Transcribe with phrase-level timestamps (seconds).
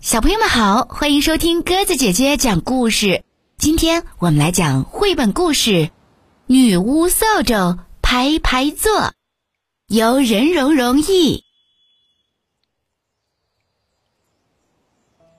[0.00, 3.24] 小朋友们好，欢迎收听鸽子姐姐讲故事。
[3.56, 5.70] 今天我们来讲绘本故事
[6.46, 8.92] 《女巫扫帚排排坐》，
[9.88, 11.42] 由任蓉蓉译。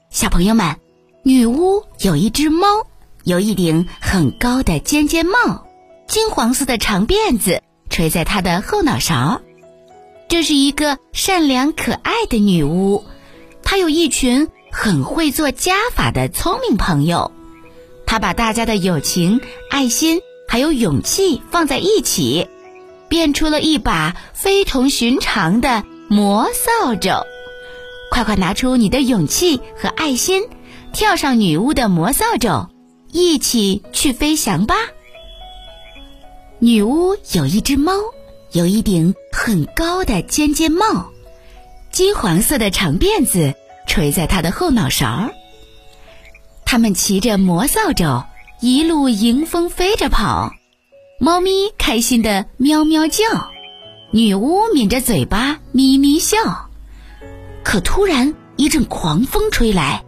[0.09, 0.75] 小朋友们，
[1.23, 2.67] 女巫有一只猫，
[3.23, 5.65] 有一顶很高的尖尖帽，
[6.05, 9.41] 金黄色的长辫子垂在她的后脑勺。
[10.27, 13.05] 这是一个善良可爱的女巫，
[13.69, 14.47] 他有一群。
[14.71, 17.31] 很会做加法的聪明朋友，
[18.05, 19.41] 他把大家的友情、
[19.71, 22.47] 爱心还有勇气放在一起，
[23.07, 27.25] 变出了一把非同寻常的魔扫帚。
[28.11, 30.43] 快快拿出你的勇气和爱心，
[30.93, 32.69] 跳上女巫的魔扫帚，
[33.11, 34.75] 一起去飞翔吧！
[36.59, 37.93] 女巫有一只猫，
[38.51, 41.09] 有一顶很高的尖尖帽，
[41.91, 43.55] 金黄色的长辫子。
[43.89, 45.29] 垂在他的后脑勺。
[46.63, 48.23] 他们骑着魔扫帚，
[48.61, 50.53] 一路迎风飞着跑。
[51.19, 53.25] 猫咪开心的喵喵叫，
[54.11, 56.37] 女巫抿着嘴巴咪咪笑。
[57.63, 60.03] 可突然一阵狂风吹来，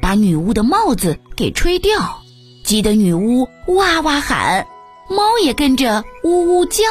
[0.00, 2.22] 把女巫的帽子给吹掉，
[2.64, 4.66] 急得女巫哇哇喊，
[5.08, 6.82] 猫也跟着呜呜叫。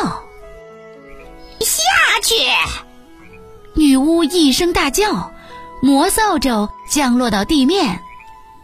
[1.60, 1.82] 下
[2.24, 2.36] 去！
[3.74, 5.32] 女巫一声大叫。
[5.86, 8.00] 魔扫帚降落到地面，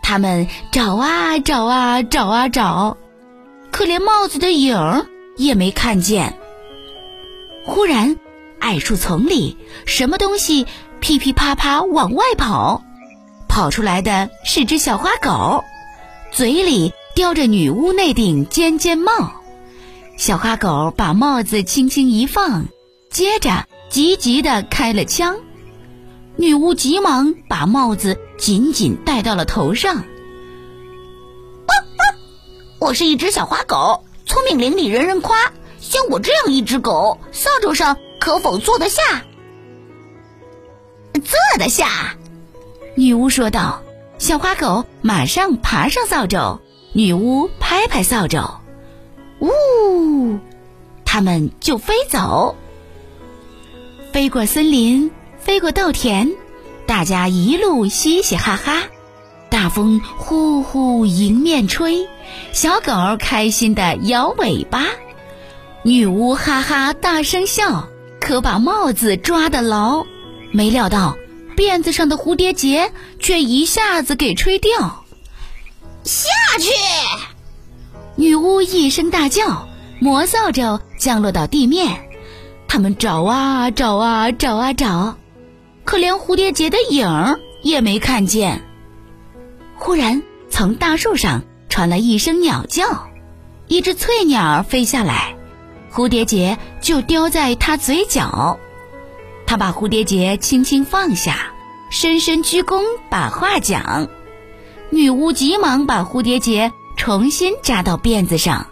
[0.01, 2.97] 他们找啊找啊找啊找，
[3.69, 5.05] 可连帽子的影
[5.37, 6.35] 也没看见。
[7.63, 8.17] 忽然，
[8.61, 9.55] 矮树丛里
[9.85, 10.65] 什么东西
[10.99, 12.81] 噼噼啪啪往外跑，
[13.47, 15.63] 跑出来的是只小花狗，
[16.31, 19.11] 嘴里叼着女巫那顶尖尖帽。
[20.17, 22.65] 小花狗把帽子轻轻一放，
[23.11, 25.35] 接着急急地开了枪。
[26.37, 30.03] 女巫急忙把帽子紧紧戴到了头上。
[32.79, 35.51] 我是一只小花狗，聪明伶俐，人人夸。
[35.79, 39.01] 像我这样一只狗，扫帚上可否坐得下？
[41.13, 42.15] 坐得下。
[42.95, 43.81] 女巫说道。
[44.17, 46.59] 小花狗马上爬上扫帚，
[46.93, 48.59] 女巫拍拍扫帚，
[49.39, 50.37] 呜，
[51.05, 52.55] 它们就飞走，
[54.13, 55.09] 飞过森林。
[55.43, 56.29] 飞过稻田，
[56.85, 58.83] 大家一路嘻嘻哈哈，
[59.49, 62.07] 大风呼呼迎面吹，
[62.53, 64.85] 小狗开心的摇尾巴，
[65.83, 67.87] 女巫哈哈大声笑，
[68.19, 70.05] 可把帽子抓得牢，
[70.51, 71.17] 没料到
[71.57, 75.03] 辫子上的蝴蝶结却一下子给吹掉。
[76.03, 76.69] 下去！
[78.15, 79.67] 女巫一声大叫，
[79.99, 82.09] 魔扫帚降落到地面，
[82.67, 85.15] 他们找啊找啊找啊找。
[85.91, 88.65] 可连蝴蝶结的影儿也没看见。
[89.75, 93.09] 忽然，从大树上传来一声鸟叫，
[93.67, 95.35] 一只翠鸟飞下来，
[95.91, 98.57] 蝴蝶结就叼在它嘴角。
[99.45, 101.51] 它把蝴蝶结轻轻放下，
[101.89, 104.07] 深深鞠躬，把话讲。
[104.91, 108.67] 女巫急忙把蝴蝶结重新扎到辫子上。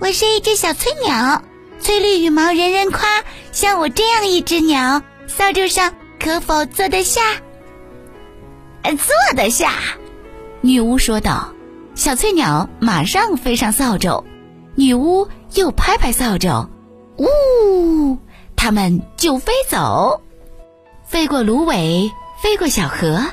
[0.00, 1.44] 我是一只小翠鸟，
[1.78, 3.06] 翠绿羽毛人人夸，
[3.52, 5.00] 像我这样一只鸟。
[5.36, 7.20] 扫帚上可否坐得下？
[8.84, 9.72] 坐得下，
[10.60, 11.52] 女巫说道。
[11.96, 14.24] 小翠鸟马上飞上扫帚，
[14.76, 16.68] 女巫又拍拍扫帚，
[17.18, 18.16] 呜，
[18.54, 20.22] 它们就飞走，
[21.04, 23.24] 飞过芦苇，飞过小河，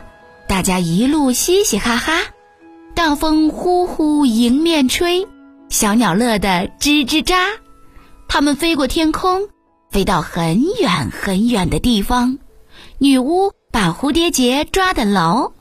[0.48, 2.20] 大家一路嘻嘻哈哈。
[2.96, 5.28] 大风呼呼迎面吹，
[5.70, 7.36] 小鸟乐得吱吱喳。
[8.28, 9.50] 它们飞过天空。
[9.91, 12.40] 飞到很远很远的地方，
[12.97, 15.52] 女巫把蝴蝶结抓得牢，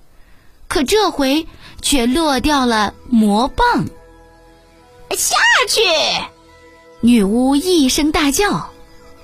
[0.68, 1.48] 可这回
[1.82, 3.86] 却落掉了魔棒。
[5.10, 5.36] 下
[5.68, 5.80] 去！
[7.00, 8.70] 女巫一声大叫，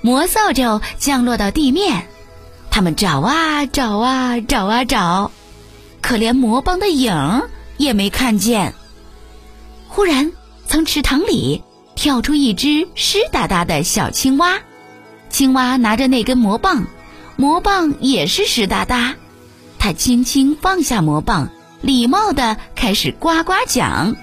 [0.01, 2.09] 魔扫帚降落到地面。
[2.69, 5.31] 他们找啊找啊找啊找，
[6.03, 8.75] 可连魔棒的影儿也没看见。
[9.87, 10.33] 忽然，
[10.67, 11.63] 从池塘里
[11.95, 14.59] 跳出一只湿哒哒的小青蛙。
[15.37, 16.87] 青蛙拿着那根魔棒，
[17.37, 19.17] 魔棒也是湿哒哒。
[19.79, 21.51] 它轻轻放下魔棒，
[21.83, 24.17] 礼貌地开始呱呱讲。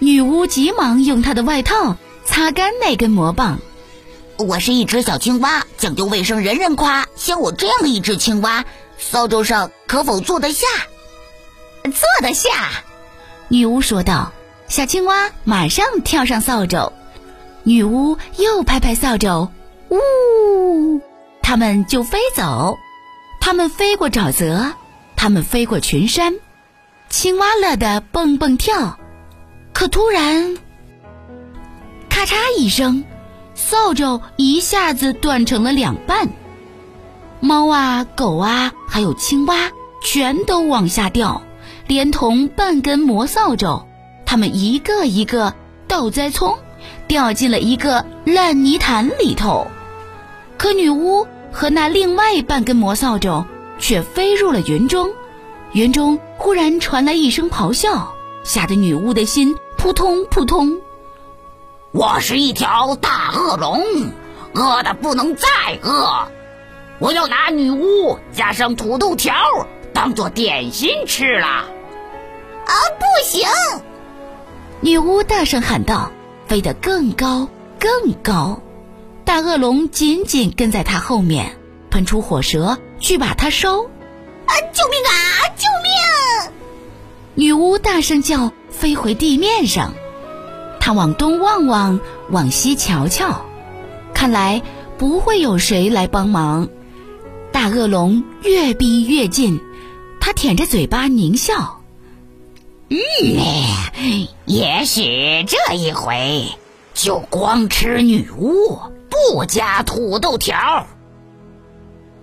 [0.00, 3.60] 女巫急忙用她的外套擦干那根魔棒。
[4.36, 7.06] 我是一只小青蛙，讲究卫生，人人夸。
[7.14, 8.64] 像我这样的一只青蛙，
[8.98, 10.66] 扫帚上可否坐得下？
[11.84, 12.50] 坐得下。
[13.46, 14.32] 女巫说道。
[14.66, 16.92] 小青蛙马上跳上扫帚，
[17.62, 19.48] 女巫又拍拍扫帚。
[19.92, 21.00] 呜，
[21.42, 22.78] 它们就飞走，
[23.40, 24.72] 它们飞过沼泽，
[25.16, 26.34] 他们飞过群山，
[27.10, 28.98] 青蛙乐得蹦蹦跳。
[29.74, 30.56] 可突然，
[32.08, 33.04] 咔嚓一声，
[33.54, 36.28] 扫帚一下子断成了两半。
[37.40, 39.70] 猫啊，狗啊，还有青蛙，
[40.02, 41.42] 全都往下掉，
[41.86, 43.86] 连同半根魔扫帚。
[44.24, 45.54] 他们一个一个
[45.86, 46.56] 倒栽葱，
[47.08, 49.66] 掉进了一个烂泥潭里头。
[50.62, 53.44] 可女巫和那另外半根魔扫帚
[53.80, 55.10] 却飞入了云中，
[55.72, 58.14] 云中忽然传来一声咆哮，
[58.44, 60.80] 吓得女巫的心扑通扑通。
[61.90, 63.82] 我是一条大恶龙，
[64.54, 65.48] 饿的不能再
[65.82, 66.28] 饿，
[67.00, 69.34] 我要拿女巫加上土豆条
[69.92, 71.46] 当做点心吃了。
[71.48, 73.48] 啊，不行！
[74.80, 76.12] 女巫大声喊道，
[76.46, 77.48] 飞得更高
[77.80, 78.62] 更高。
[79.24, 81.56] 大恶龙紧紧跟在他后面，
[81.90, 83.78] 喷出火舌去把他烧。
[83.80, 84.52] 啊！
[84.72, 85.14] 救命啊！
[85.56, 86.52] 救命！
[87.34, 89.94] 女巫大声叫，飞回地面上。
[90.80, 93.46] 她往东望望，往西瞧瞧，
[94.12, 94.60] 看来
[94.98, 96.68] 不会有谁来帮忙。
[97.52, 99.60] 大恶龙越逼越近，
[100.20, 101.80] 他舔着嘴巴狞笑。
[102.88, 102.98] 嗯，
[104.44, 106.48] 也许这一回
[106.92, 108.78] 就光吃女巫。
[109.12, 110.86] 不加土豆条。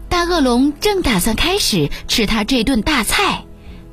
[0.09, 3.45] 大恶龙正打算开始吃他这顿大菜，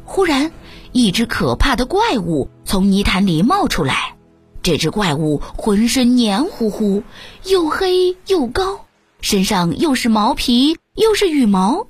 [0.06, 0.50] 忽然，
[0.93, 4.14] 一只可怕的怪物从泥潭里冒出来。
[4.62, 7.02] 这只怪物浑身黏糊糊，
[7.44, 8.87] 又黑又高，
[9.20, 11.87] 身上又是毛皮又是羽毛。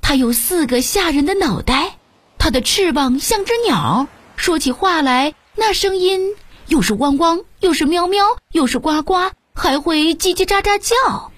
[0.00, 1.98] 它有四个吓人的脑袋，
[2.38, 6.34] 它的翅膀像只鸟，说起话来那声音
[6.68, 9.30] 又是汪汪，又是喵喵，又是呱呱。
[9.58, 11.32] 还会叽叽喳喳叫，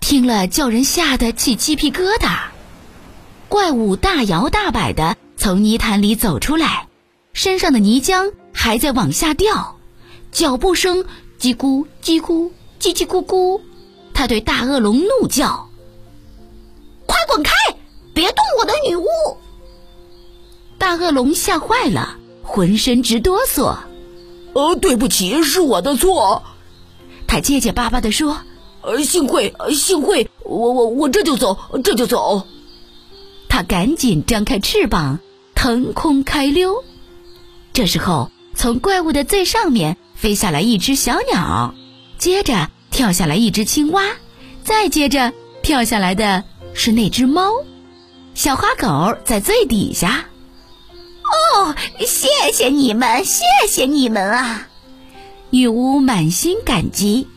[0.00, 2.36] 听了叫人吓得起鸡皮疙瘩。
[3.48, 6.88] 怪物大摇大摆地从泥潭里走出来，
[7.32, 9.76] 身上的泥浆还在往下掉，
[10.32, 11.04] 脚步声
[11.38, 13.60] 叽咕叽咕叽叽咕咕。
[14.12, 15.68] 他对大恶龙怒叫
[17.06, 17.52] ：“快滚开，
[18.12, 19.06] 别动我的女巫！”
[20.76, 23.76] 大恶龙吓坏了，浑身直哆嗦。
[24.54, 26.42] “呃，对不起，是我的错。”
[27.34, 28.42] 他结结巴巴地说
[28.80, 32.46] ：“呃，幸会，幸会，我我我这就走，这就走。”
[33.50, 35.18] 他赶紧张开翅膀，
[35.52, 36.84] 腾空开溜。
[37.72, 41.74] 这时候，从怪物的最上面飞下来一只小鸟，
[42.18, 44.04] 接着跳下来一只青蛙，
[44.62, 47.50] 再接着跳下来的是那只猫。
[48.34, 50.26] 小花狗在最底下。
[51.56, 54.68] 哦，谢谢你们，谢谢你们啊！
[55.54, 57.28] 女巫满心感激，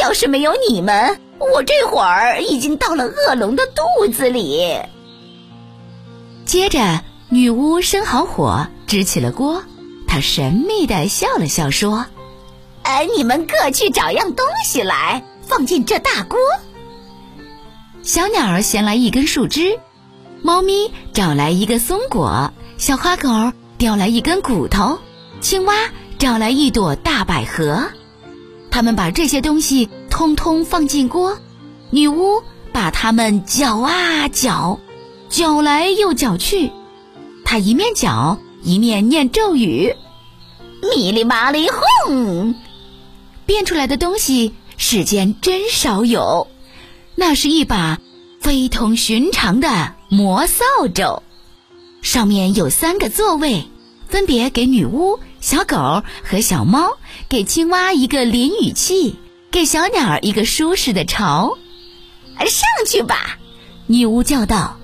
[0.00, 4.78] 要是没有你们，我这会儿已经到了恶龙的肚子里。
[6.44, 7.00] 接着，
[7.30, 9.60] 女巫生好火，支起了锅。
[10.06, 12.06] 她神秘的笑了笑，说
[12.84, 16.38] ：“哎，你们各去找样东西来，放进这大锅。”
[18.04, 19.80] 小鸟儿衔来一根树枝，
[20.42, 23.28] 猫咪找来一个松果，小花狗
[23.78, 24.96] 叼来一根骨头，
[25.40, 25.74] 青蛙。
[26.22, 27.88] 找来一朵大百合，
[28.70, 31.36] 他们把这些东西通通放进锅，
[31.90, 34.78] 女巫把它们搅啊搅，
[35.28, 36.70] 搅来又搅去，
[37.44, 39.96] 她一面搅一面念咒语，
[40.80, 42.54] 咪哩麻哩哄，
[43.44, 46.46] 变出来的东西世间真少有，
[47.16, 47.98] 那是一把
[48.40, 50.62] 非同寻常的魔扫
[50.94, 51.24] 帚，
[52.00, 53.64] 上面有三个座位，
[54.12, 55.18] 分别给女巫。
[55.40, 56.98] 小狗和小猫
[57.30, 59.16] 给青蛙一个淋雨器，
[59.50, 61.56] 给小鸟一个舒适的巢。
[62.38, 63.38] 上去吧，
[63.86, 64.76] 女巫叫道。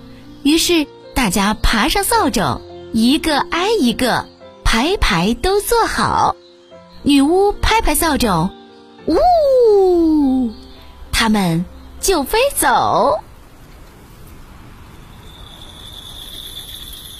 [0.43, 4.27] 于是大家爬上扫帚，一个挨一个，
[4.65, 6.35] 排排都坐好。
[7.03, 8.51] 女巫拍拍扫帚，
[9.07, 10.51] 呜，
[11.13, 11.67] 他们
[12.01, 13.19] 就飞走。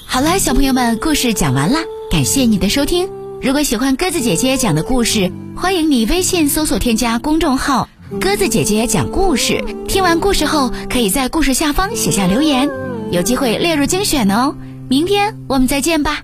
[0.07, 1.79] 好了，小朋友们，故事讲完了，
[2.11, 3.07] 感谢你的收听。
[3.43, 7.87] 如果喜欢鸽子姐姐讲的故事，欢迎你微信搜索添加公众号
[8.19, 9.63] “鸽子姐姐讲故事”。
[9.87, 12.69] 听完故事后，可以在故事下方写下留言，
[13.11, 14.55] 有机会列入精选哦。
[14.89, 16.23] 明天我们再见吧，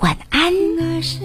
[0.00, 0.52] 晚安。
[0.76, 1.18] 那是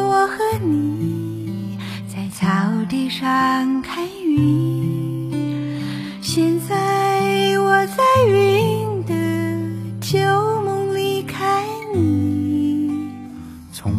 [0.00, 2.46] 我和你在草
[2.90, 5.80] 地上看云，
[6.20, 9.14] 现在我在云的
[9.98, 10.18] 旧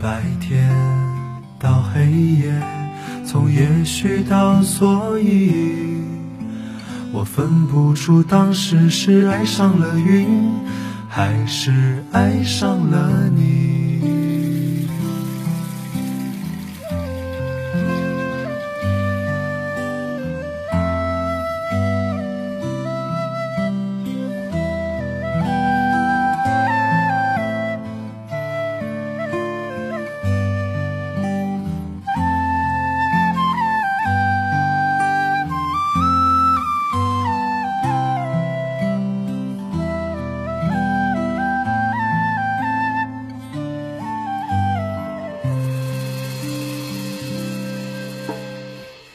[0.00, 0.68] 白天
[1.58, 2.62] 到黑夜，
[3.26, 5.98] 从也许到所以。
[7.12, 10.26] 我分不出当时是爱上了云，
[11.08, 13.77] 还是爱上了你。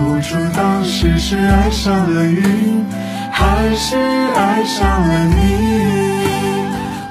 [0.00, 2.86] 不出当时是爱上了云，
[3.30, 3.96] 还是
[4.34, 5.34] 爱上了你。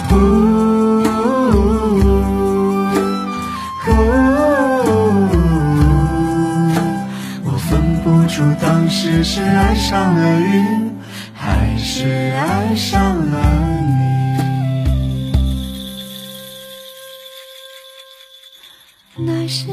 [0.09, 0.15] 呼
[3.85, 3.91] 呼
[7.45, 10.91] 我分不出当时是爱上了云，
[11.35, 13.37] 还是爱上了
[13.85, 13.93] 你。
[19.15, 19.67] 那是